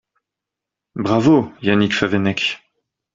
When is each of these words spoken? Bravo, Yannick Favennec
Bravo, 1.03 1.35
Yannick 1.65 1.93
Favennec 1.97 2.41